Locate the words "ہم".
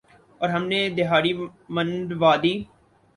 0.49-0.63